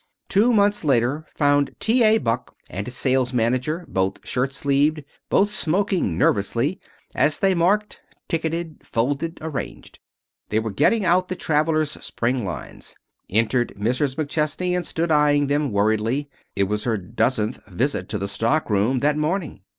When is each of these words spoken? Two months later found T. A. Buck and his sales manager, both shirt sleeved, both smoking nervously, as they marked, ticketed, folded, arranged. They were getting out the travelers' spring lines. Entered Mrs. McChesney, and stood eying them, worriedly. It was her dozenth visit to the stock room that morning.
Two 0.29 0.51
months 0.51 0.83
later 0.83 1.27
found 1.35 1.75
T. 1.79 2.01
A. 2.03 2.17
Buck 2.17 2.55
and 2.71 2.87
his 2.87 2.97
sales 2.97 3.33
manager, 3.33 3.85
both 3.87 4.27
shirt 4.27 4.51
sleeved, 4.51 5.03
both 5.29 5.53
smoking 5.53 6.17
nervously, 6.17 6.79
as 7.13 7.37
they 7.37 7.53
marked, 7.53 8.01
ticketed, 8.27 8.77
folded, 8.83 9.37
arranged. 9.43 9.99
They 10.49 10.57
were 10.57 10.71
getting 10.71 11.05
out 11.05 11.27
the 11.27 11.35
travelers' 11.35 12.03
spring 12.03 12.43
lines. 12.43 12.95
Entered 13.29 13.75
Mrs. 13.77 14.15
McChesney, 14.15 14.75
and 14.75 14.87
stood 14.87 15.11
eying 15.11 15.45
them, 15.45 15.71
worriedly. 15.71 16.31
It 16.55 16.63
was 16.63 16.85
her 16.85 16.97
dozenth 16.97 17.63
visit 17.67 18.09
to 18.09 18.17
the 18.17 18.27
stock 18.27 18.71
room 18.71 19.01
that 19.01 19.17
morning. 19.17 19.61